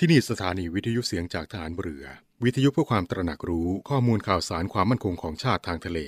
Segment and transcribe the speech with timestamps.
[0.00, 2.04] ที่นี่สถานีวิทยุเสียงจากฐานเรือ
[2.44, 5.98] วิทยุเพื่อความตระหนักรู้ข้อมูลข่าวสารความมั่นคงของชาติทางทะเล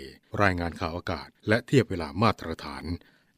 [0.42, 2.84] รายงานข่าวอากาศ และเทียบเวลามาตรฐาน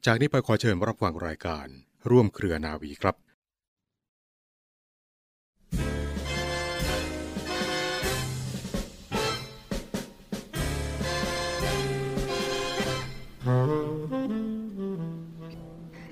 [0.07, 1.67] จากนี้ไปขอเชิญรับฟังรายการ
[2.11, 3.17] ร่วมเครือนาวีครับ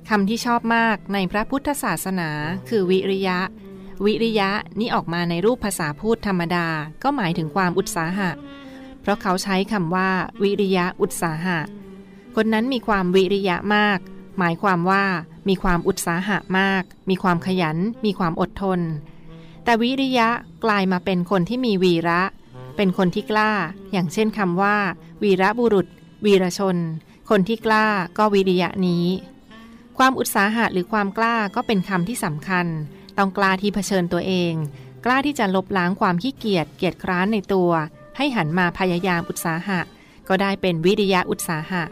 [0.08, 2.30] คำที่ชอบมากในพระพุทธศาสนา
[2.68, 3.38] คือวิริยะ
[4.04, 6.66] วิริยะนี่ออกมาในรูปภาษาพูดธรรมดา
[7.02, 8.30] ก็หมายถึงความอุตสาหะ
[9.00, 10.10] เพราะเขาใช้คำว่า
[10.42, 11.58] วิริยะอุตสาหะ
[12.36, 13.98] คนนั้นมีความวิริยะมาก
[14.38, 15.04] หมายความว่า
[15.48, 18.80] มีความอุตสาหะมาก มีความขยัน มีความอดทน
[19.64, 20.28] แต่วิริยะ
[20.64, 22.22] กลายมาเป็นคนที่มีวีระ
[22.76, 23.50] เป็นคนที่กล้า
[23.92, 24.76] อย่างเช่นคำว่า
[25.22, 25.86] วีระบุรุษ
[26.24, 26.76] วีรชน
[27.30, 27.86] คนที่กล้า
[28.18, 29.06] ก็วิริยะนี้
[29.98, 32.66] ความอุตสาหะหรือความกล้าก็เป็นคำที่สำคัญ
[33.18, 34.54] ต้องกล้าที่เผชิญตัวเอง
[35.04, 37.70] กล้าที่จะลบล้างความขี้เกียจเกียจคร้านในตัว
[38.16, 39.80] ให้หันมาพยายามอุตสาหะ
[40.28, 41.82] ก็ได้เป็นวิริยะอุตสาหะ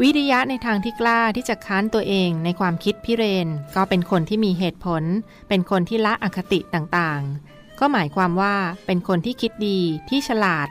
[0.00, 5.02] วิริยะในทางที่กล้าที่จะค้านตัวเองในความคิดพิเรน ก็เป็นคนที่มีเหตุผล
[5.48, 8.56] เป็นคนที่ละอคติต่างๆ ก็หมายความว่า
[8.86, 10.68] เป็นคนที่คิดดีที่ฉลาด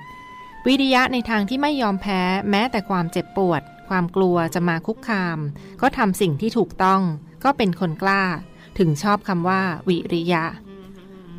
[0.67, 5.37] วิริยะในทางที่ไม่ยอมแพ้แม้แต่ความเจ็บปวด ความกลัวจะมาคุกคาม
[5.81, 7.01] ก็ทำสิ่งที่ถูกต้อง
[7.43, 8.23] ก็เป็นคนกล้า
[8.77, 10.43] ถึงชอบคำว่า วิริยะ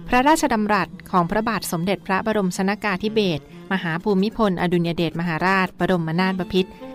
[0.08, 6.91] พระราชดำรัสของพระบาทสมเด็จพระบรมชนากาธิเบศรมหาภูมิพล อดุลยเดชมหาราช บรมนาถบพิตรร่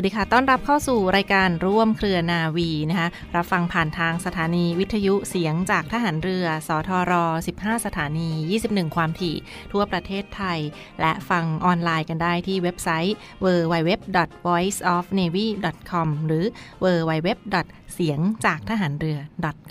[0.00, 7.12] วัสดีค่ะ ต้อนรับเข้าสู่รายการร่วมเครือนาวีนะคะ รับฟังผ่านทางสถานีวิทยุเสียงจากทหารเรือ สทร
[7.48, 8.28] 15 สถานี
[8.62, 9.36] 21 ความถี่
[9.72, 10.58] ทั่วประเทศไทย
[11.00, 16.44] และฟังออนไลน์กันได้ที่เว็บไซต์ www.voiceofnavy.com หรือ
[16.84, 17.28] www.
[17.94, 19.18] เสียงจากทหารเรือ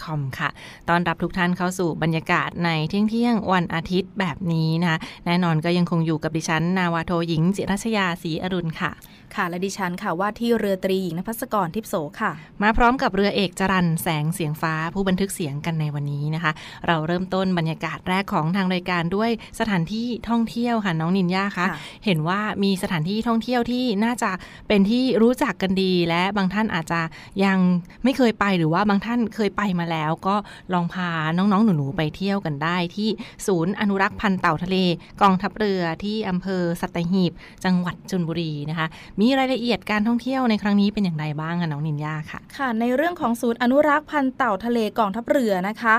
[0.04, 0.50] .com ค่ะ
[0.90, 8.94] ต้อนรับทุกท่านเข้าสู่บรรยากาศในเที่ยงเที่ยงวันอาทิตย์แบบนี้นะคะ แน่นอนก็ยังคงอยู่กับดิฉัน นาวาโทหญิง จิรัชยาศรีอรุณค่ะ
[9.36, 12.32] ค่ะ และดิฉันค่ะว่าที่เรือตรีหญิงนภัสกรทิพโสค่ะ
[12.64, 16.52] มาพร้อมกับเรือเอกจรันแสงเสียงฟ้าผู้บันทึกเสียงกันในวันนี้นะคะ
[16.88, 21.68] เราเริ่มต้นบรรยากาศแรกของทางรายการด้วยสถานที่ท่องเที่ยวค่ะน้องนินยาคะค่ะ
[22.06, 24.32] เห็นว่ามีสถานที่ท่องเที่ยวที่น่าจะ
[24.68, 27.02] เป็นที่รู้จักกันดี และบางท่านอาจจะ
[27.46, 27.58] ยัง
[28.04, 30.36] ไม่เคยไปหรือว่าบางท่านเคยไปมาแล้ว ก็
[30.74, 33.10] ลองพาน้องๆหนูๆไปเที่ยวกันได้ที่
[33.48, 34.78] ศูนย์อนุรักษ์พันธุ์เต่าทะเล
[35.22, 37.32] กองทัพเรือที่อำเภอสัตหีบ
[37.66, 38.88] จังหวัดชลบุรีนะคะ
[39.22, 45.96] มีรายละเอียดการท่องเที่ยวในครั้งนี้เป็นอย่างไรบ้างคะน้องนินยาค่ะ ค่ะ ในเรื่องของศูนย์อนุรักษ์พันธุ์เต่าทะเลกองทัพเรือนะคะ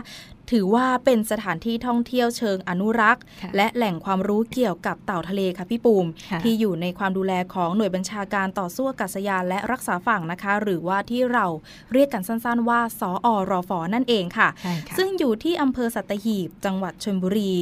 [0.50, 11.46] ถือว่าเป็นสถานที่ท่องเที่ยวเชิงอนุรักษ์ค่ะและแหล่งความรู้เกี่ยวกับเต่าทะเลค่ะพี่ปูมค่ะที่อยู่ในความดูแลของหน่วยบัญชาการต่อสู้อากาศยานและรักษาฝั่งนะคะ หรือว่าที่เรา
[11.92, 17.54] เรียกกันสั้นๆ ว่าสอรฟนั่นเองค่ะใช่ค่ะ ซึ่งอยู่ที่อำเภอสัตหีบ จังหวัดชลบุรี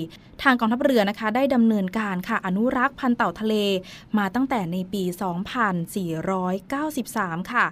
[0.43, 3.55] ทางกองทัพเรือนะคะได้ดำเนินการค่ะอนุรักษ์พันธุ์เต่าทะเล
[4.19, 5.03] มาตั้งแต่ในปี
[6.67, 7.67] 2493 ค่ะ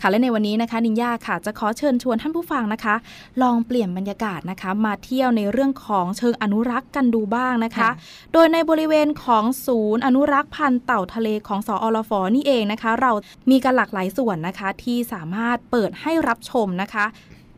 [0.00, 2.94] ค่ะและในวันนี้นะคะนินยาค่ะจะขอเชิญชวนท่านผู้ฟังนะคะ
[3.42, 7.90] ลองเปลี่ยนบรรยากาศนะคะ มาเที่ยวในเรื่องของเชิงอนุรักษ์กันดูบ้างนะคะค่ะ
[8.32, 13.12] โดยในบริเวณของศูนย์ อนุรักษ์พันธุ์เต่าทะเลของสออลฟนี่เองนะคะ เรา
[13.50, 17.04] มีกันหลากหลายส่วนนะคะที่สามารถเปิดให้รับชมนะคะ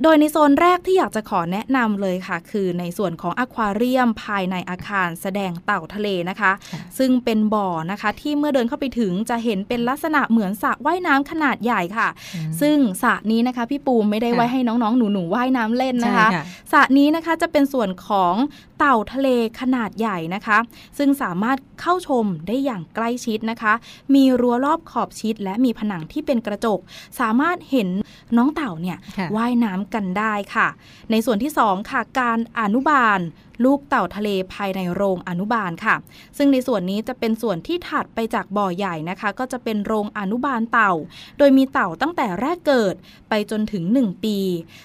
[0.02, 18.34] โดยในโซนแรกที่อยากจะขอแนะนำเลยค่ะ คือในส่วนของอควาเรียมภายในอาคารแสดงเต่าทะเลนะคะค่ะซึ่งเป็นบ่อนะคะที่เมื่อเดินเข้าไปถึงจะเห็นเป็นลักษณะเหมือนสระว่ายน้ำขนาดใหญ่ค่ะอืมซึ่งสระนี้นะคะพี่ปูมไม่ได้ค่ะไว้ให้น้องๆ หนูๆว่ายน้ำเล่นนะคะใช่ค่ะสระนี้นะคะจะเป็นส่วนของ
[18.78, 19.28] เต่าทะเล
[19.60, 20.58] ขนาดใหญ่นะคะ
[20.98, 23.72] ซึ่งสามารถเข้าชมได้อย่างใกล้ชิดนะคะ
[24.14, 26.78] มีรั้วรอบขอบชิด และมีผนังที่เป็นกระจก
[27.20, 27.88] สามารถเห็น
[28.36, 30.68] น้องเต่าเนี่ยค่ะว่ายน้ำกันได้ค่ะ
[31.10, 33.20] ในส่วนที่ 2 ค่ะ การอนุบาล
[33.64, 35.94] ลูกเต่าทะเลภายในโรงอนุบาลค่ะ
[36.36, 40.92] ซึ่งในส่วนนี้จะเป็นส่วนที่ถัดไปจากบ่อใหญ่นะคะ ก็จะเป็นโรงอนุบาลเต่า
[41.38, 42.94] โดยมีเต่าตั้งแต่แรกเกิด
[43.28, 44.38] ไปจนถึง 1 ปี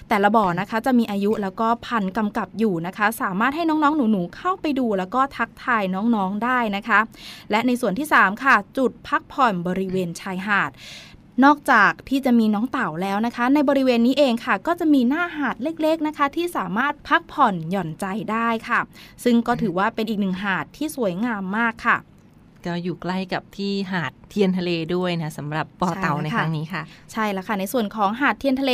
[0.08, 7.00] แต่ละบ่อนะคะจะมีอายุแล้วก็พันกำกับอยู่นะคะ สามารถให้น้องๆ หนูๆเข้าไปดู แล้วก็ทักทายน้องๆได้นะคะ
[7.50, 10.70] และในส่วนที่ 3 ค่ะ จุดพักผ่อนบริเวณชายหาด
[11.44, 18.80] นอกจากที่จะมีน้องเต่าแล้วนะคะ ในบริเวณนี้เองค่ะ ก็จะมีหน้าหาดเล็กๆนะคะ ที่สามารถพักผ่อนหย่อนใจได้ค่ะ
[19.24, 21.96] ซึ่งก็ถือว่าเป็นอีกหนึ่งหาดที่สวยงามมากค่ะ
[22.64, 26.82] ก็อยู่ใกล้กับที่หาดเทียนทะเลด้วยนะสำหรับปอเต่าใช่ในแล้วคค่ะรั้งนี้ค่ะ
[27.12, 28.72] ใช่แล้วค่ะ ในส่วนของหาดเทียนทะเล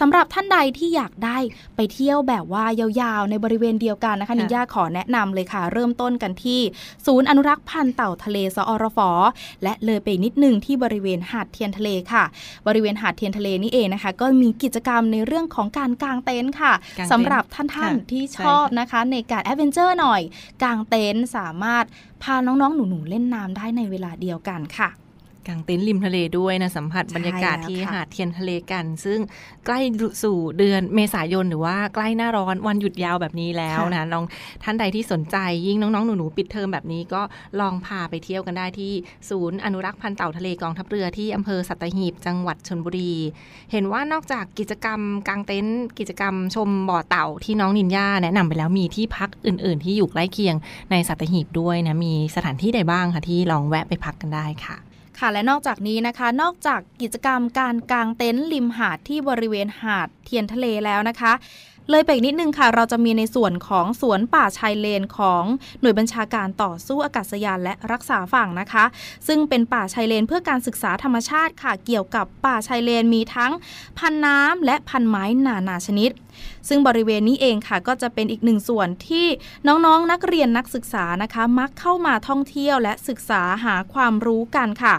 [0.00, 1.38] สำหรับท่านใดที่อยากได้
[1.76, 6.60] ไปเที่ยวแบบว่ายาวๆ ในบริเวณเดียวกันนะคะค่ะนิย่าขอแนะนำเลยค่ะ เริ่มต้นกันที่
[7.06, 8.98] ศูนย์อนุรักษ์พันธุ์เต่าทะเลสอ.รฝ.
[9.62, 12.24] และเลยไปอีกนิดหนึ่งที่บริเวณหาดเทียนทะเลค่ะ
[12.66, 20.22] บริเวณหาดเทียนทะเลนี่เองนะคะ ก็มีกิจกรรมในเรื่องของการกางเต็นท์ค่ะกางเต็นท์สำหรับท่านค่ะๆที่ชใช่อบค่ะนะคะ ในการ adventure หน่อย
[20.62, 21.84] กางเต็นท์สามารถ
[22.22, 24.88] พาน้องๆ หนูๆ เล่นน้ำได้ในเวลาเดียวกันค่ะ
[25.48, 29.18] กางเต็นท์ริมทะเลด้วยนะสัมผัสใช่บรรยากาศแล้วที่ค่ะหาดเทียนทะเลกัน ซึ่ง
[29.66, 29.80] ใกล้
[30.22, 34.24] สู่เดือนเมษายนหรือว่าใกล้หน้าร้อนวันหยุดยาวแบบนี้แล้วนะน้อง
[34.62, 37.22] ท่านใดที่สนใจยิ่งน้องๆ หนูๆ ปิดเทอมแบบนี้ก็
[37.60, 38.92] ลองพาไปเที่ยวกันได้ที่
[39.28, 43.12] ศูนย์อนุรักษ์พันธุ์เต่าทะเลกองทัพเรือที่อำเภอสัตหีบจังหวัดชนบุรี
[43.72, 50.56] เห็นว่านอกจากกิจกรรมกางเต็นท์กิจกรรมชมบ่อเต่าที่น้องนินยาแนะนำไปแล้วมีที่พักอื่น ๆ ที่อยู่ใกล้เคียง
[50.90, 54.76] ในสัตหีบด้วยนะมีสถานที่ใดบ้างคะที่ลองแวะไปพักกันได้ค่ะ
[55.18, 61.32] ค่ะและนอกจากนี้นะคะ นอกจากกิจกรรมการกางเต็นท์ริมหาดที่บริเวณหาดเทียนทะเลแล้วนะคะ
[61.90, 65.44] เลยไปอีกนิดนึงค่ะ เราจะมีในส่วนของสวนป่าชายเลนของ
[65.80, 68.84] หน่วยบัญชาการต่อสู้อากาศยานและรักษาฝั่งนะคะ
[69.26, 73.52] ซึ่งเป็นป่าชายเลนเพื่อการศึกษาธรรมชาติค่ะ เกี่ยวกับป่าชายเลนมีทั้ง
[73.98, 76.10] พันธุ์น้ำและพันธุ์ไม้นานาชนิด
[76.68, 79.26] ซึ่งบริเวณนี้เองค่ะ ก็จะเป็นอีกหนึ่งส่วนที่
[79.66, 84.94] น้องๆนักเรียนนักศึกษานะคะ มักเข้ามาท่องเที่ยวและศึกษาหาความรู้กันค่ะ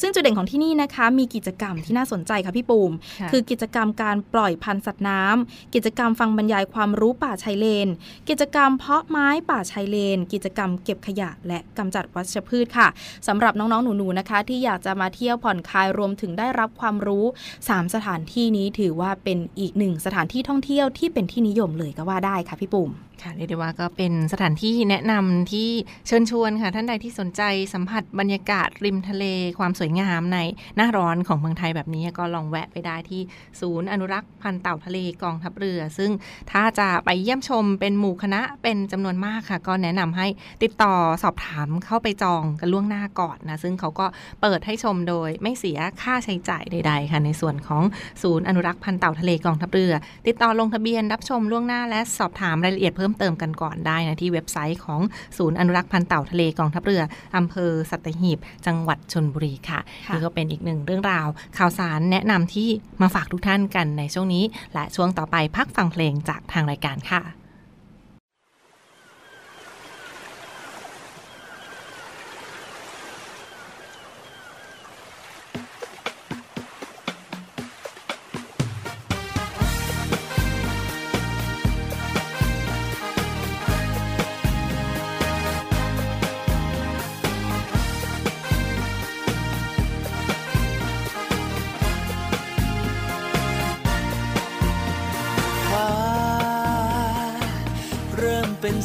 [0.00, 7.88] ซึ่งจุดเด่นของที่นี่นะคะ มีกิจกรรมที่น่าสนใจค่ะพี่ปูมค่ะคือกิจกรรมการปล่อยพันธุ์สัตว์น้ำกิจกรรมฟังบรรยายความรู้ป่าชายเลน
[8.28, 12.88] กิจกรรมเพาะไม้ป่าชายเลน กิจกรรมเก็บขยะ และกำจัดวัชพืชค่ะ
[13.26, 17.24] สำหรับน้องๆ หนูๆนะคะ ที่อยากจะมาเที่ยวผ่อนคลายรวมถึงได้รับความรู้
[17.58, 22.90] 3 สถานที่นี้ถือว่าเป็นอีกหนึ่งสถานที่ท่องเที่ยวที่เป็นที่นิยมเลยก็ว่าได้ค่ะพี่ปุ่ม
[23.22, 25.70] ค่ะเรียกได้ว่าก็เป็นสถานที่แนะนำที่
[26.06, 27.42] เชิญชวนค่ะ ท่านใดที่สนใจ
[27.74, 29.24] สัมผัสบรรยากาศริมทะเล
[29.58, 30.38] ความสวยงามใน
[30.76, 33.20] หน้าร้อนของเมืองไทยแบบนี้ก็ลองแวะไปได้ที่
[33.60, 36.10] ศูนย์อนุรักษ์พันธุ์เต่าทะเลกองทัพเรือ ซึ่ง
[36.52, 40.26] ถ้าจะไปเยี่ยมชมเป็นหมู่คณะเป็นจำนวนมากค่ะ ก็แนะนำให้
[40.62, 44.06] ติดต่อสอบถามเข้าไปจองกันล่วงหน้าก่อนนะซึ่งเขาก็
[44.42, 47.82] เปิดให้ชมโดยไม่เสียค่าใช้จ่ายใด ๆ ค่ะ ในส่วนของ
[48.22, 49.92] ศูนย์อนุรักษ์พันธุ์เต่าทะเลกองทัพเรือ
[50.26, 55.00] ติดต่อลงทะเบียนรับชมล่วงหน้าและสอบถามรายละเอียดเพิ่มเติมกันก่อนได้นะที่เว็บไซต์ของ
[55.38, 57.02] ศูนย์อนุรักษ์พันธุ์เต่าทะเลกองทัพเรือ
[57.36, 61.26] อำเภอสัตหีบ จังหวัดชนบุรีค่ะค่ะนี่ก็เป็นอีกหนึ่งเรื่องราว
[61.58, 62.68] ข่าวสารแนะนำที่
[63.02, 67.39] มาฝากทุกท่านกันในช่วงนี้ และช่วงต่อไปพักฟังเพลงจากทางรายการค่ะ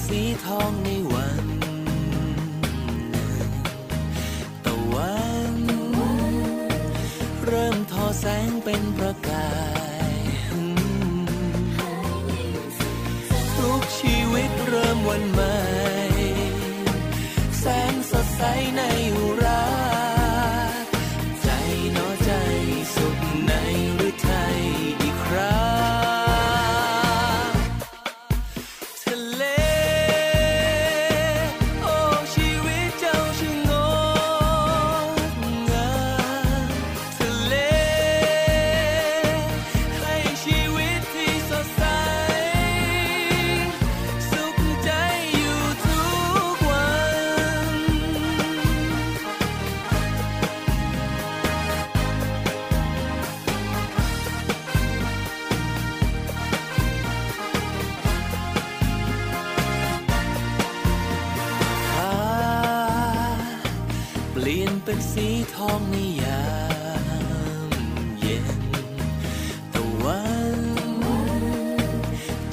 [0.07, 0.94] สีทองในวัน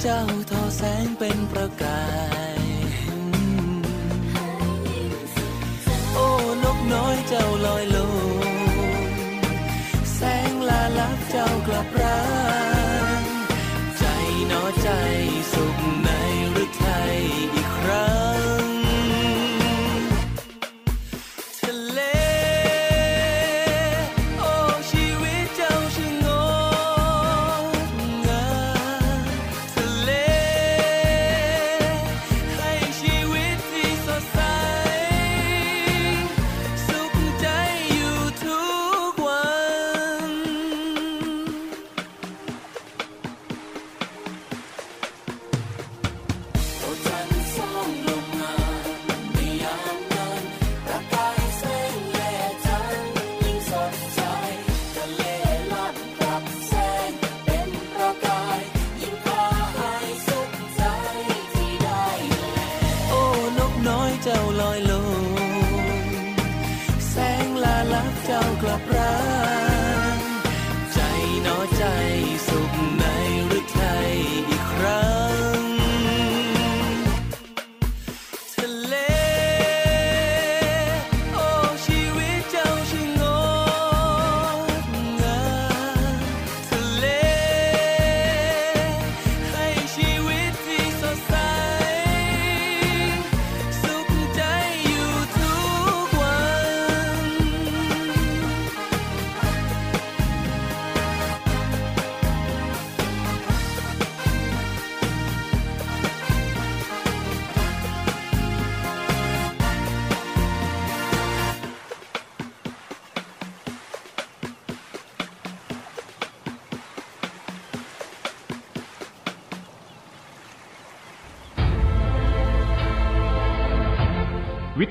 [0.05, 1.99] เจ้าทอแสงเป็นประกา
[2.31, 2.32] ย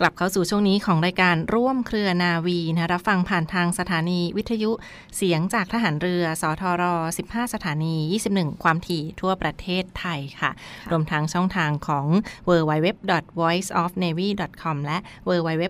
[0.00, 4.70] กลับเข้าสู่ช่วงนี้ของรายการร่วมเครือนาวีนะรับฟังผ่านทางสถานีวิทยุ
[5.16, 6.82] เสียงจากทหารเรือ สทร
[7.18, 7.94] 15 สถานี
[8.30, 10.50] 21 ความถี่ทั่วประเทศไทยค่ะ
[10.90, 12.06] รวมทั้งช่องทางของ
[12.48, 14.98] www.voiceofnavy.com และ
[15.28, 15.62] www.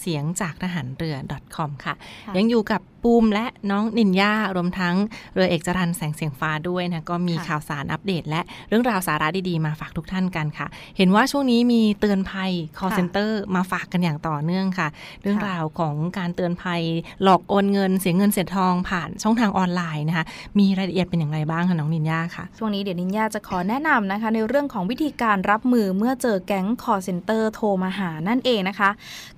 [0.00, 1.16] เสียงจากทหารเรือ
[1.56, 1.94] .com ค่ะ
[2.26, 4.94] ค่ะยังอยู่กับ ปูมและน้องนินยารวมทั้ง
[5.34, 14.88] เรือเอกจรันแสงเสียงฟ้าด้วยนะก็มีข่าวสารอัปเดต และเรื่องราวสาระดีๆมาฝากทุกท่านกันค่ะ เห็นว่าช่วงนี้มีเตือนภัย call center มาฝากกันอย่างต่อเนื่องค่ะ
[15.22, 16.82] เรื่องราวของการเตือนภัย
[17.22, 20.24] หลอกโอนเงินเสียเงินเสียทองผ่านช่องทางออนไลน์นะคะ
[20.58, 28.90] มีรายละเอียดเป็นอย่างไรบ้างคะน้องนินยาค่ะช่วงนี้เดี๋ยวนินยาจะขอแนะนำนะคะ ในเรื่องของวิธีการรับมือเมื่อเจอแก๊ง call center โทรมาหานั่นเองนะคะ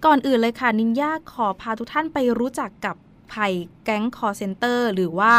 [0.04, 2.96] ก่อนอื่นเลยค่ะนินยาขอพาทุกท่านไปรู้จักกับ
[3.32, 3.52] ภัย
[3.84, 5.34] แก๊งคอร์เซนเตอร์หรือว่า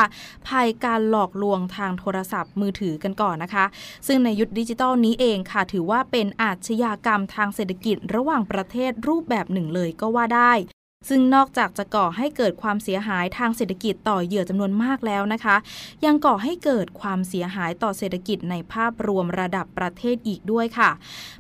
[0.48, 3.66] ภัยการหลอกลวงทางโทรศัพท์มือถือกันก่อนนะคะ
[4.08, 10.54] ซึ่งในยุคดิจิทัลนี้เองค่ะ ถือว่าเป็นอาชญากรรมทางเศรษฐกิจระหว่างประเทศรูปแบบหนึ่งเลยก็ว่าได้
[11.08, 15.56] ซึ่งนอกจากจะก่อให้เกิดความเสียหายทางเศรษฐกิจต่อเหยื่อจำนวนมากแล้วนะคะ
[16.06, 20.90] ยังก่อให้เกิดความเสียหายต่อเศรษฐกิจในภาพรวมระดับประเทศอีกด้วยค่ะ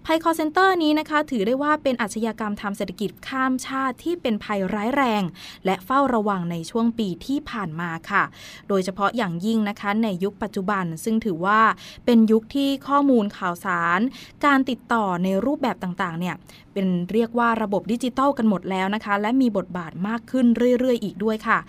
[0.05, 5.23] ภัย call center นี้นะคะ ถือได้ว่าเป็นอาชญากรรมทางเศรษฐกิจข้ามชาติที่เป็นภัยร้ายแรง
[5.65, 8.23] และเฝ้าระวังในช่วงปีที่ผ่านมาค่ะ
[8.69, 11.61] โดยเฉพาะอย่างยิ่งนะคะในยุคปัจจุบัน ซึ่งถือว่า
[12.05, 13.99] เป็นยุคที่ข้อมูลข่าวสาร
[14.45, 16.35] การติดต่อในรูปแบบต่างๆเนี่ย
[16.73, 20.45] เป็นเรียกว่าระบบดิจิตอลกันหมดแล้วนะคะ และมีบทบาทมากขึ้น
[20.79, 21.59] เรื่อย ๆ อีกด้วยค่ะ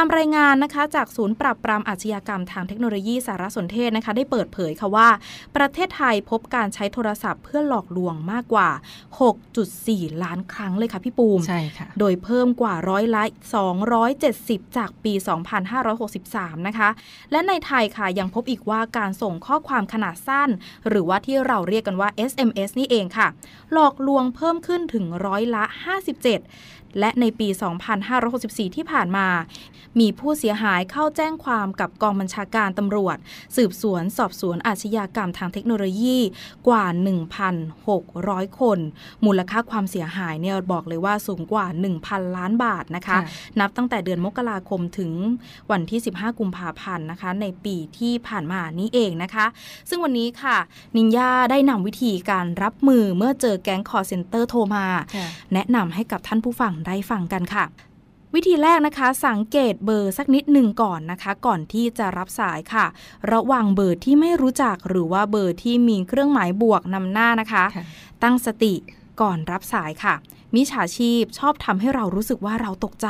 [0.00, 5.08] ามรายงานนะคะจากศูนย์ปราบปรามอาชญากรรมทางเทคโนโลยีสารสนเทศนะคะได้เปิดเผยค่ะว่า
[5.56, 8.70] ประเทศไทยพบการใช้โทรศัพท์เพื่อหลอกลวงมากกว่า
[9.46, 13.24] 6.4 ล้านครั้งเลยค่ะพี่ปูมใช่ค่ะโดยเพิ่มกว่าร้อยละ
[14.00, 15.12] 270 จากปี
[15.90, 16.88] 2563 นะคะ
[17.32, 20.50] และในไทยค่ะยังพบอีกว่าการส่งข้อความขนาดสั้น
[20.88, 23.28] หรือว่าที่เราเรียกกันว่า SMS นี่เองค่ะ
[23.72, 27.48] หลอกลวงเพิ่มขึ้นถึงร้อยละ 57และในปี
[28.12, 29.26] 2564 ที่ผ่านมา
[30.00, 33.16] มีผู้เสียหายเข้าแจ้งความกับกองบัญชาการตำรวจ
[33.56, 36.18] สืบสวนสอบสวนอาชญากรรมทางเทคโนโลยี
[36.68, 36.84] กว่า
[37.72, 38.78] 1,600 คน
[39.24, 41.66] มูลค่าความเสียหายเนี่ยบอกเลยว่าสูงกว่า
[42.00, 43.20] 1,000 ล้านบาทนะคะค่ะ
[43.60, 45.10] นับตั้งแต่เดือนมกราคมถึง
[45.70, 49.46] วันที่ 15 กุมภาพันธ์นะคะ ในปีที่ผ่านมานี้เองนะคะ
[49.88, 50.56] ซึ่งวันนี้ค่ะ
[50.96, 54.86] นินยาได้นำวิธีการรับมือเมื่อเจอแก๊งคอร์เซนเตอร์โทรมา
[55.54, 57.64] แนะนำให้กับท่านผู้ฟังได้ฟังกันค่ะ
[58.34, 62.86] วิธีแรกนะคะ สังเกตเบอร์สักนิดหนึ่งก่อนนะคะ ก่อนที่จะรับสายค่ะ
[63.32, 67.84] ระหว่างเบอร์ที่ไม่รู้จักหรือว่าเบอร์ที่มีเครื่องหมายบวกนำหน้านะคะค่ะ
[68.22, 68.74] ตั้งสติ
[69.20, 70.14] ก่อนรับสายค่ะ
[70.54, 73.08] มิจฉาชีพชอบทำให้เรารู้สึกว่าเราตกใจ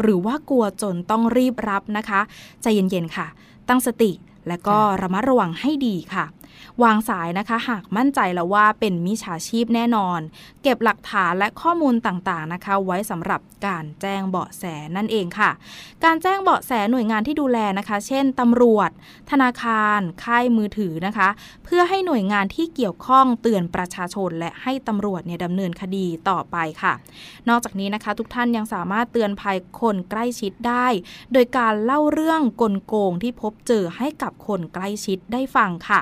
[0.00, 2.20] หรือว่ากลัวจนต้องรีบรับนะคะ
[2.62, 3.26] ใจเย็นๆค่ะ
[3.68, 4.10] ตั้งสติ
[4.48, 6.24] และก็ระมัดระวังให้ดีค่ะ
[6.82, 10.20] วางสายนะคะ หากมั่นใจแล้วว่าเป็นมิจฉาชีพแน่นอน
[10.62, 14.64] เก็บหลักฐานและข้อมูลต่างๆนะคะ ไว้สำหรับการแจ้งเบาะแส
[14.96, 15.50] นั่นเองค่ะ
[16.04, 18.90] การแจ้งเบาะแสหน่วยงานที่ดูแลนะคะ เช่นตำรวจ
[19.30, 21.28] ธนาคาร ค่ายมือถือนะคะ
[21.64, 26.92] เพื่อให้หน่วยงานที่เกี่ยวข้องเตือนประชาชน และให้ตำรวจเนี่ยดำเนินคดีต่อไปค่ะ
[27.48, 30.86] นอกจากนี้นะคะ ทุกท่านยังสามารถเตือนภัยคนใกล้ชิดได้
[31.32, 36.00] โดยการเล่าเรื่องกลโกงที่พบเจอให้กับคนใกล้ชิดได้ฟังค่ะ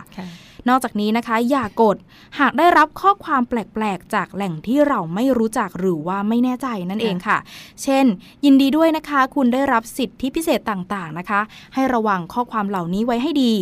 [0.68, 1.96] นอกจากนี้นะคะ อย่ากด
[2.38, 7.38] หากได้รับข้อความแปลกๆ จากแหล่งที่เราไม่รู้จักหรือว่าไม่แน่ใจนั่นเองค่ะ
[7.82, 8.04] เช่น
[8.44, 11.40] ยินดีด้วยนะคะ คุณได้รับสิทธิพิเศษต่างๆนะคะ
[11.74, 13.52] ให้ระวังข้อความเหล่านี้ไว้ให้ดี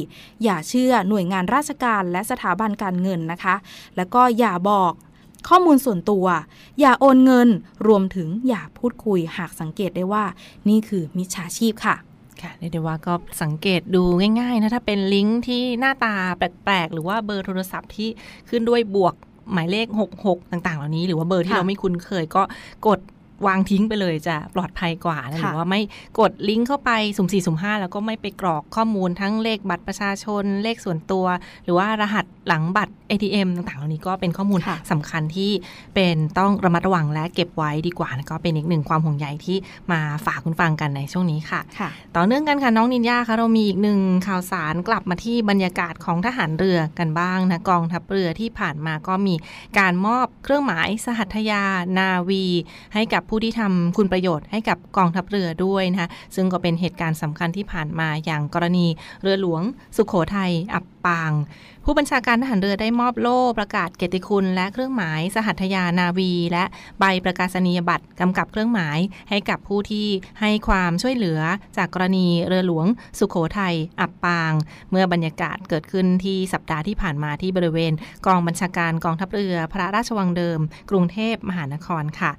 [0.45, 3.55] อย่าเชื่อหน่วยงานราชการและสถาบันการเงินนะคะ
[3.97, 4.93] แล้วก็อย่าบอก
[5.49, 6.27] ข้อมูลส่วนตัว
[6.81, 7.49] อย่าโอนเงิน
[7.87, 10.25] รวมถึงอย่าพูดคุยหากสังเกตได้ว่า
[10.69, 11.97] นี่คือมิจฉาชีพค่ะ
[12.43, 14.03] ค่ะเรียกได้ว่าก็สังเกตดู
[14.41, 18.09] ง่ายๆนะถ้าเป็นลิงก์ที่หน้าตาแปลกๆ หรือว่าเบอร์โทรศัพท์ที่
[18.49, 19.15] ขึ้นด้วยบวก
[19.53, 19.87] หมายเลข
[20.21, 22.43] 66 ต่างๆ เหล่านี้ หรือว่าเบอร์ที่เราไม่คุ้นเคยก็
[22.87, 23.01] กด
[23.47, 25.81] วางทิ้งไปเลยจะปลอดภัยกว่านะหค่ะรือว่าไม่
[26.21, 31.27] กดลิงก์เข้าไปสุ่มสี่สุ่มห้าแล้วก็ไม่ไปกรอกข้อมูลทั้งเลขบัตรประชาชนเลขส่วนตัว
[31.65, 35.51] หรือว่ารหัสหลังบัตร ATM ต่างๆ เหล่านี้ก็เป็นข้อมูลค่ะสำคัญที่
[35.95, 39.57] เป็นต้องระมัดระวังและเก็บไว้ดีกว่านะก็เป็นอีกหนึ่งความห่วงใยที่
[39.93, 49.35] มาฝากคุณฟังกันในช่วงนี้ค่ะค่ะ ต่อเนื่องกันค่ะน้องนินยาคะเรามีอีกหนึ่งข่าวสารกลับมาที่บรรยากาศของทหารเรือกันบ้างนะกองทัพเรือที่ผ่านมาก็มี
[49.79, 51.63] การมอบเครื่องหมายสหัตยา
[51.99, 52.45] นาวี
[52.95, 58.87] ให้กับผู้ที่ทำคุณประโยชน์ให้กับกองทัพเรือด้วยนะคะซึ่งก็เป็นเหตุการณ์สำคัญที่ผ่านมาอย่างกรณี
[59.23, 59.63] เรือหลวง
[59.97, 61.33] สุขโขทัยอับ ปาง
[61.85, 66.65] ผู้บัญชาการทหารเรือได้มอบโล่ประกาศเกียรติคุณ และเครื่องหมายสหัตยานาวี และ
[67.01, 68.99] ใบประกาศนียบัตรกำกับเครื่องหมาย
[69.31, 70.07] ให้กับผู้ที่
[70.41, 71.41] ให้ความช่วยเหลือ
[71.77, 72.87] จากกรณีเรือหลวง
[73.19, 74.53] สุขโขทัยอับปาง
[74.91, 77.93] เมื่อบรรยากาศเกิดขึ้นที่สัปดาห์ที่ผ่านมาที่บริเวณ
[78.27, 82.33] กองบัญชาการกองทัพเรือ พระราชวังเดิม กรุงเทพมหานครค่ะ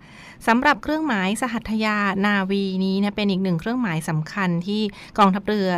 [0.47, 4.81] สำหรับเครื่องหมายสหัตยานาวีนี้นะเป็นอีกหนึ่งเครื่องหมายสำคัญที่
[5.17, 5.71] กองทัพเรือ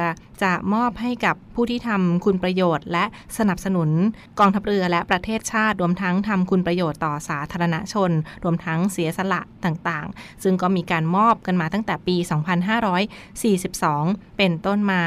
[0.43, 3.05] จะมอบให้กับผู้ที่ทำคุณประโยชน์และ
[3.37, 3.89] สนับสนุน
[4.39, 8.11] กองทัพเรือและประเทศชาติรวมทั้งทำคุณประโยชน์ต่อสาธารณชน
[8.43, 12.15] รวมทั้งเสียสละต่างๆ ซึ่งก็มีการมอบกันมาตั้งแต่ปี
[13.47, 15.03] 2542 เป็นต้นมา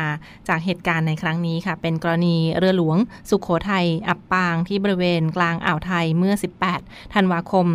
[0.48, 2.98] จากเหตุการณ์ในครั้งนี้ค่ะ เป็นกรณีเรือหลวง
[3.30, 6.34] สุขโขทัยอับปางที่บริเวณกลางอ่าวไทยเมื่อ
[6.74, 7.66] 18 ธันวาคม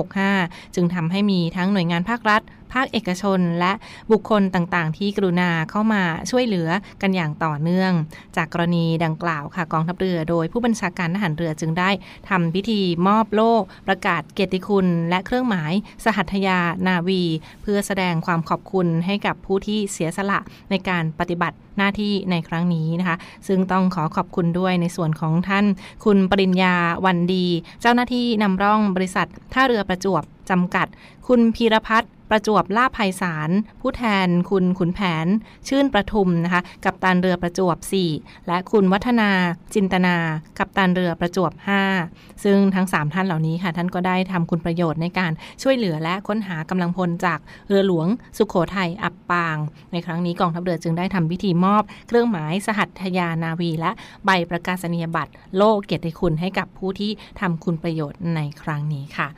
[0.00, 3.72] 2565 จึงทำให้มีทั้งหน่วยงานภาครัฐ ภาคเอกชน และ
[4.12, 6.68] บุคคลต่างๆ ที่กรุณาเข้ามาช่วยเหลือ
[7.02, 7.92] กันอย่างต่อเนื่อง
[8.36, 11.90] จากกรณีดังกล่าวค่ะกองทัพเรือ โดยผู้บัญชาการทหารเรือจึงได้
[12.28, 13.52] ทำพิธีมอบโล่
[13.88, 15.72] ประกาศเกียรติคุณ และเครื่องหมาย
[16.04, 17.22] สหัตยานาวี
[17.62, 20.38] เพื่อแสดงความขอบคุณให้กับผู้ที่เสียสละ
[20.70, 23.16] ในการปฏิบัติหน้าที่ในครั้งนี้นะคะ
[23.48, 25.66] ซึ่งต้องขอขอบคุณด้วยในส่วนของท่าน
[26.04, 26.74] คุณปริญญา
[27.06, 27.46] วันดี
[27.80, 30.86] เจ้าหน้าที่นำร่องบริษัทท่าเรือประจวบจำกัด
[31.28, 35.26] คุณพีรพัฒน์ประจวบลาภไพศาลผู้แทนคุณขุนแผน
[35.68, 37.76] ชื่นประทุมนะคะ กับตันเรือประจวบ
[38.12, 39.30] 4 และคุณวัฒนา
[39.74, 40.16] จินตนา
[40.58, 41.52] กับตันเรือประจวบ
[41.98, 45.32] 5 ซึ่งทั้ง 3 ท่านเหล่านี้ค่ะ ท่านก็ได้ทำคุณประโยชน์ในการ
[45.62, 48.06] ช่วยเหลือและค้นหากำลังพลจากเรือหลวง
[48.38, 49.56] สุขโขทัยอับปาง
[49.92, 53.90] ในครั้งนี้กองทัพเรือจึงได้ทำพิธีมอบ เครื่องหมายสหัตยานาวี และ
[54.24, 59.28] ใบประกาศนียบัตรโล่เกียรติคุณให้กับผู้ที่ทำคุณประโยชน์ในครั้งนี้ค่ะ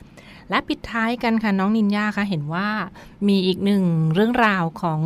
[0.49, 2.67] และปิดท้ายกันค่ะ น้องนินยาค่ะเห็นว่า
[3.27, 3.83] มีอีกหนึ่ง
[4.13, 5.01] เรื่องราวของ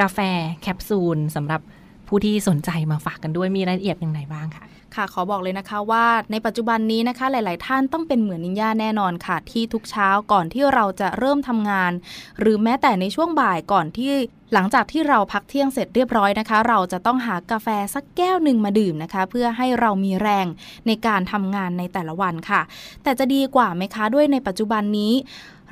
[0.00, 0.18] กาแฟ
[0.62, 1.60] แคปซูลสำหรับ
[2.08, 11.92] ผู้ที่สนใจมาฝากกันด้วยมีรายละเอียดอย่างไรบ้างค่ะค่ะขอบอกเลยนะคะว่าในปัจจุบันนี้นะคะหลาย ๆ ท่านต้องเป็นเหมือนนินยาแน่นอนค่ะ ที่ทุกเช้าก่อนที่เราจะเริ่มทำงาน
[12.40, 14.12] หรือแม้แต่ในช่วงบ่ายก่อนที่
[14.52, 20.46] หลังจากที่เราพักเที่ยงเสร็จเรียบร้อยนะคะ เราจะต้องหากาแฟสักแก้วหนึ่งมาดื่มนะคะ เพื่อให้เรามีแรง
[20.86, 22.60] ในการทำงานในแต่ละวันค่ะ
[23.02, 25.12] แต่จะดีกว่าไหมคะด้วยในปัจจุบันนี้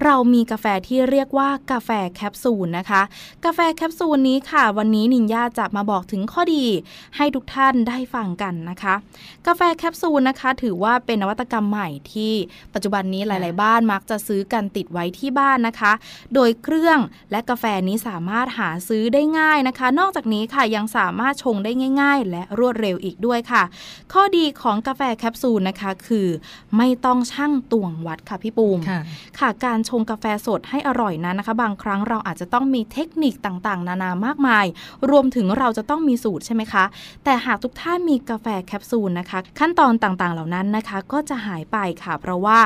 [0.04, 3.02] เรามีกาแฟที่เรียกว่ากาแฟแคปซูลนะคะ
[3.44, 6.64] กาแฟแคปซูลนี้ค่ะ วันนี้นินยาจะมาบอกถึงข้อดี
[7.16, 8.94] ให้ทุกท่านได้ฟังกันนะคะ
[9.46, 12.32] กาแฟแคปซูลนะคะ ถือว่าเป็นนวัตกรรมใหม่ที่
[12.74, 15.92] ปัจจุบันนี้หลาย ๆ บ้านมักจะซื้อกันติดไว้ที่บ้านนะคะ
[16.34, 16.98] โดยเครื่อง
[17.30, 23.62] และกาแฟนี้สามารถหาซื้อได้ง่ายนะคะ นอกจากนี้ค่ะยังสามารถชงได้ง่าย ๆ และรวดเร็วอีกด้วยค่ะ
[24.12, 26.28] ข้อดีของกาแฟแคปซูลนะคะคือ
[26.76, 29.00] ไม่ต้องชั่งตวงวัดค่ะพี่ปูมค่ะ
[29.40, 34.66] ค่ะการชงกาแฟสดให้อร่อยนั้นนะคะ บางครั้งเราอาจจะต้องมีเทคนิคต่างๆ นานามากมาย
[35.11, 36.85] รวมถึงเราจะต้องมีสูตรใช่ไหมคะ
[37.24, 42.59] แต่หากทุกท่านมีกาแฟแคปซูลนะคะ ขั้นตอนต่างๆเหล่านั้นนะคะ ก็จะหายไปค่ะ เพราะว่า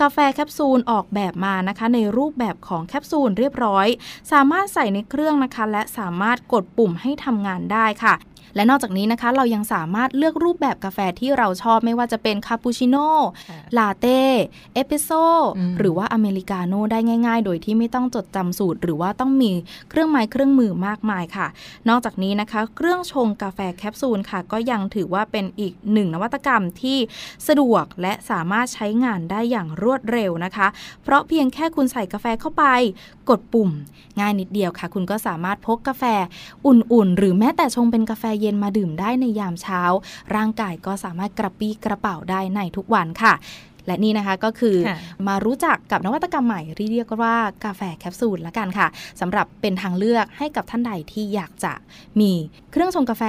[0.00, 3.86] กาแฟแคปซูลออกแบบมานะคะ ในรูปแบบของแคปซูลเรียบร้อย
[4.32, 8.14] สามารถใส่ในเครื่องนะคะ และสามารถกดปุ่มให้ทำงานได้ค่ะ
[8.54, 13.08] และนอกจากนี้นะคะเรายังสามารถเลือกรูปแบบกาแฟที่เราชอบไม่ว่าจะเป็นคาปูชิโน่
[13.48, 14.20] ค่ะลาเต้
[14.74, 15.10] เอสเปรสโซ
[15.58, 19.50] อืมหรือว่าอเมริกาโน่ได้ง่าย ๆ โดยที่ไม่ต้องจดจำสูตร หรือว่าต้องมี
[19.90, 21.46] เครื่องไม้เครื่องมือมากมายค่ะ
[21.88, 26.98] นอกจากนี้นะคะ เครื่องชงกาแฟแคปซูลค่ะ ก็ยังถือว่าเป็นอีกหนึ่งนวัตกรรมที่
[27.48, 30.68] สะดวกและสามารถใช้งานได้อย่างรวดเร็วนะคะ
[31.02, 32.64] เพราะเพียงแค่คุณใส่กาแฟเข้าไป
[33.30, 33.70] กดปุ่ม
[34.20, 36.04] ง่ายนิดเดียวค่ะ คุณก็สามารถพกกาแฟ
[36.66, 39.82] อุ่นๆ หรือแม้แต่ชงเป็นกาแฟเย็นมาดื่มได้ในยามเช้า
[40.34, 43.34] ร่างกายก็สามารถกระปรี้กระเป๋าได้ในทุกวันค่ะ
[43.86, 44.98] และนี่นะคะก็คือค่ะ
[45.28, 48.86] มารู้จักกับนวัตกรรมใหม่ที่เรียกว่ากาแฟแคปซูลละกันค่ะ
[49.20, 51.72] สำหรับเป็นทางเลือกให้กับท่านใดที่อยากจะ
[52.20, 52.32] มี
[52.72, 53.24] เครื่องชงกาแฟ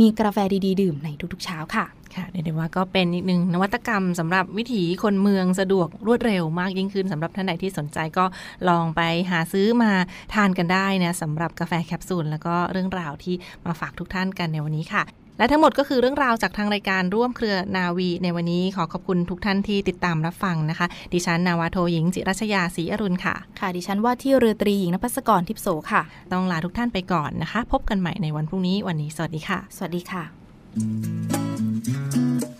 [0.00, 1.84] มีกาแฟดีๆ ดื่มในทุกๆเช้าค่ะ
[2.18, 8.24] ค่ะเรียกได้ว่าก็เป็นอีกหนึ่งนวัตกรรมสำหรับวิถีคนเมืองสะดวกรวดเร็วมากยิ่งขึ้นสำหรับท่านใดที่สนใจก็
[8.68, 9.00] ลองไป
[9.30, 9.92] หาซื้อมา
[10.34, 13.34] ทานกันได้นะสำหรับกาแฟแคปซูลแล้วก็เรื่องราวที่
[13.66, 15.04] มาฝากทุกท่านกันในวันนี้ค่ะ
[15.38, 26.02] และทั้งหมดก็คือเรื่องราวจากทางรายการร่วมเครือนาวีในวันนี้ขอขอบคุณทุกท่านที่ติดตามรับฟังนะคะ ดิฉันนาวาโทหญิง จิรัชยาศรีอรุณค่ะ ค่ะดิฉันว่าที่เรือตรีหญิงนภัสกรทิพโสค่ะ
[26.32, 30.37] ต้องลาทุกท่านไปก่อนนะคะ พบกันใหม่ในวันพรุ่งนี้วันนี้สวัสดีค่ะ สวัสดีค่ะ
[30.78, 32.57] えっ?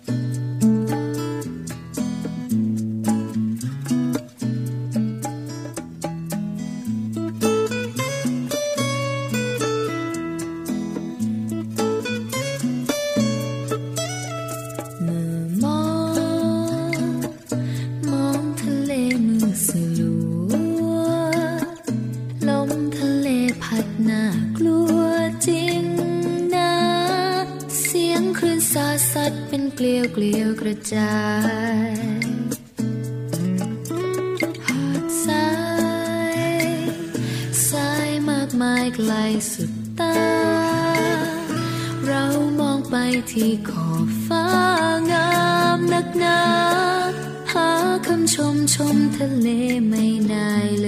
[29.80, 31.14] เกลียวเกลียวกระจา
[31.88, 32.26] ย
[34.66, 35.48] หาดทรา
[36.34, 36.66] ย
[37.68, 39.12] ทรายมากมายไกล
[39.52, 40.16] สุดตา
[42.06, 42.24] เรา
[42.60, 42.96] มองไป
[43.32, 44.46] ที่ขอบฟ้า
[45.12, 45.32] งา
[45.76, 46.40] มนักหนา
[47.52, 47.70] หา
[48.06, 49.48] คำชมชมทะเล
[49.88, 50.87] ไม่ได้เล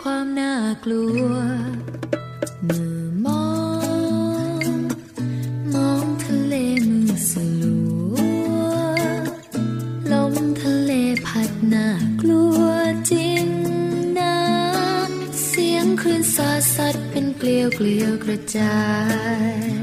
[0.00, 1.34] ความน่ากลัว
[2.64, 3.46] เมื่อมอ
[4.58, 4.64] ง
[5.74, 6.54] มองทะเล
[6.88, 7.76] มือสลั
[8.12, 8.16] ว
[10.12, 10.92] ลมทะเล
[11.26, 11.88] พัดน่า
[12.20, 12.62] กลัว
[13.10, 13.46] จริง
[14.18, 14.36] นะ
[15.46, 18.78] เสียงคลื่นสาดสัดเป็นเกลียวเกลียวกระจา
[19.56, 19.81] ย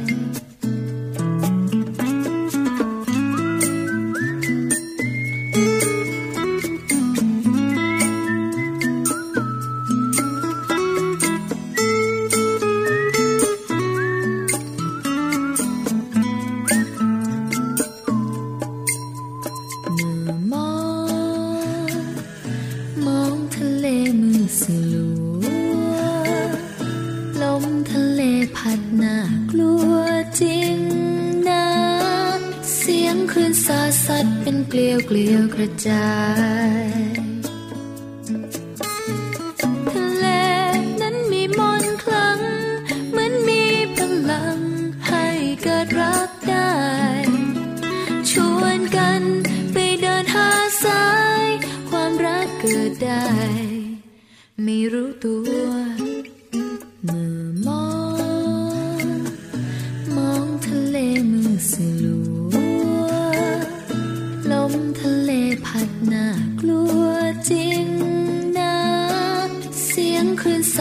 [34.70, 36.06] เป็นเกลียวเกลียวกระจา
[37.16, 37.19] ย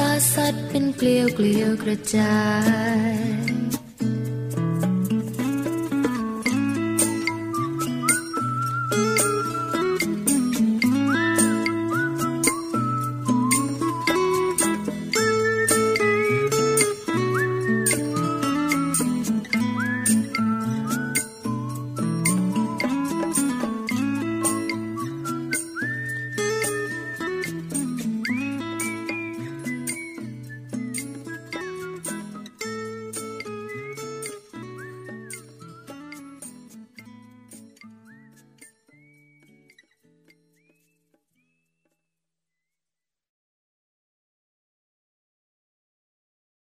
[0.08, 2.36] าดสัดเป็นเกลียวเกลียวกระจา
[3.66, 3.67] ย